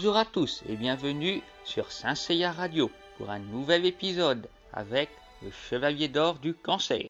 [0.00, 5.08] Bonjour à tous et bienvenue sur Saint Seiya Radio pour un nouvel épisode avec
[5.42, 7.08] le Chevalier d'Or du Cancer.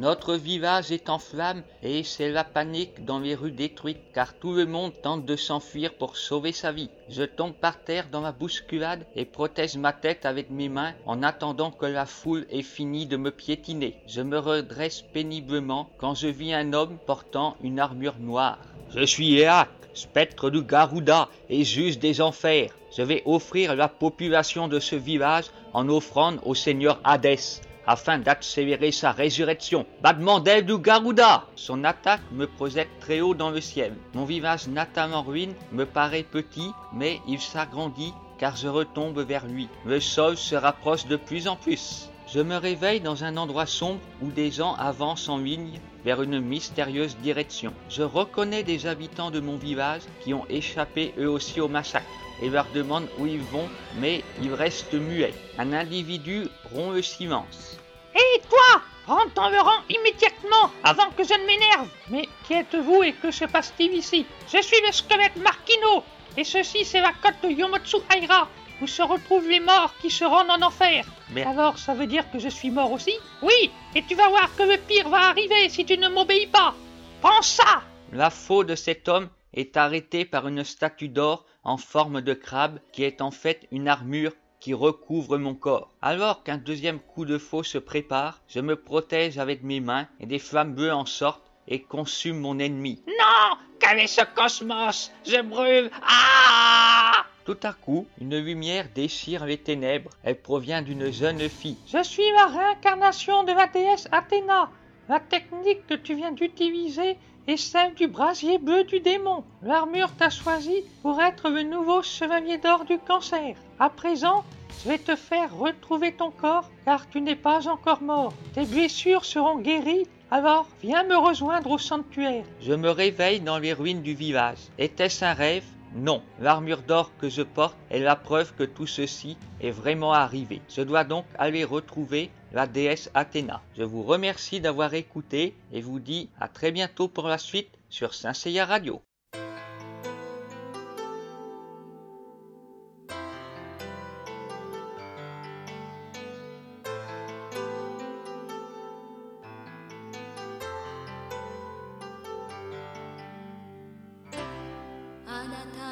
[0.00, 4.54] Notre village est en flammes et c'est la panique dans les rues détruites car tout
[4.54, 6.88] le monde tente de s'enfuir pour sauver sa vie.
[7.10, 11.22] Je tombe par terre dans ma bousculade et protège ma tête avec mes mains en
[11.22, 13.98] attendant que la foule ait fini de me piétiner.
[14.06, 18.56] Je me redresse péniblement quand je vis un homme portant une armure noire.
[18.96, 22.70] Je suis Eak, spectre du Garuda et juge des enfers.
[22.96, 28.92] Je vais offrir la population de ce village en offrande au seigneur Hadès afin d'accélérer
[28.92, 29.86] sa résurrection.
[30.02, 33.94] Badmandel du Garuda Son attaque me projette très haut dans le ciel.
[34.14, 39.46] Mon village natal en ruine me paraît petit, mais il s'agrandit car je retombe vers
[39.46, 39.68] lui.
[39.84, 42.09] Le sol se rapproche de plus en plus.
[42.32, 46.38] Je me réveille dans un endroit sombre où des gens avancent en ligne vers une
[46.38, 47.74] mystérieuse direction.
[47.88, 52.06] Je reconnais des habitants de mon village qui ont échappé eux aussi au massacre
[52.40, 55.34] et leur demande où ils vont, mais ils restent muets.
[55.58, 57.76] Un individu rompt le silence.
[58.14, 63.02] Hé toi Rentre dans le rang immédiatement avant que je ne m'énerve Mais qui êtes-vous
[63.02, 64.24] et que se passe-t-il ici?
[64.46, 66.04] Je suis le squelette Marquino
[66.36, 68.46] et ceci c'est la côte de Yomotsu Aira
[68.80, 71.04] où se retrouvent les morts qui se rendent en enfer.
[71.30, 73.14] Mais alors ça veut dire que je suis mort aussi?
[73.42, 76.74] Oui Et tu vas voir que le pire va arriver si tu ne m'obéis pas.
[77.20, 77.82] Pense ça!
[78.12, 82.80] La faux de cet homme est arrêtée par une statue d'or en forme de crabe
[82.92, 85.90] qui est en fait une armure qui recouvre mon corps.
[86.02, 90.26] Alors qu'un deuxième coup de faux se prépare, je me protège avec mes mains et
[90.26, 93.02] des flammes bleues en sortent et consument mon ennemi.
[93.06, 93.56] Non!
[93.78, 95.10] Quel est ce cosmos?
[95.26, 95.90] Je brûle.
[96.02, 97.09] Ah
[97.44, 100.10] Tout à coup, une lumière déchire les ténèbres.
[100.22, 101.78] Elle provient d'une jeune fille.
[101.86, 104.70] Je suis la réincarnation de la déesse Athéna.
[105.08, 109.42] La technique que tu viens d'utiliser est celle du brasier bleu du démon.
[109.62, 113.56] L'armure t'a choisi pour être le nouveau chevalier d'or du cancer.
[113.78, 114.44] À présent,
[114.84, 118.32] je vais te faire retrouver ton corps car tu n'es pas encore mort.
[118.54, 120.06] Tes blessures seront guéries.
[120.30, 122.44] Alors, viens me rejoindre au sanctuaire.
[122.60, 124.58] Je me réveille dans les ruines du village.
[124.78, 125.64] Était-ce un rêve?
[125.94, 130.62] Non, l'armure d'or que je porte est la preuve que tout ceci est vraiment arrivé.
[130.68, 133.60] Je dois donc aller retrouver la déesse Athéna.
[133.76, 138.14] Je vous remercie d'avoir écouté et vous dis à très bientôt pour la suite sur
[138.14, 139.02] Saint Seiya Radio.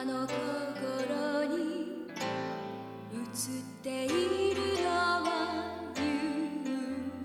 [0.01, 2.07] あの心に
[3.13, 3.21] 映っ
[3.83, 4.09] てい
[4.55, 5.27] るのは
[5.97, 6.03] 勇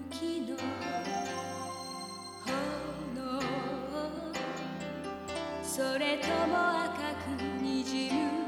[0.10, 0.58] 気の
[3.14, 3.46] 炎。
[5.62, 6.54] それとも
[6.86, 8.43] 赤くにじむ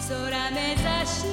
[0.00, 1.28] そらめざして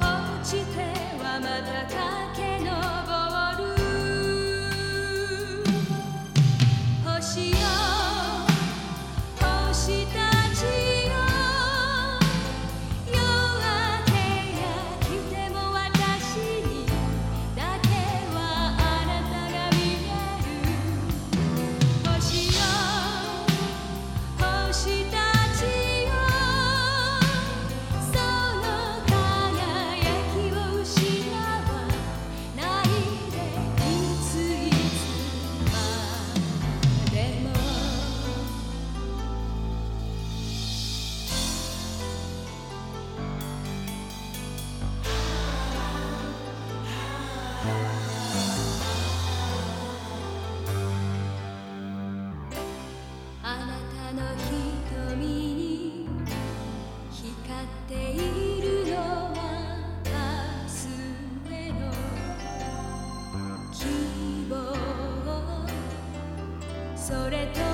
[0.00, 0.02] お
[0.44, 0.80] ちて
[1.22, 1.96] はまたか
[2.34, 2.68] け上
[3.58, 3.68] る
[7.04, 7.69] 星よ
[67.10, 67.69] それと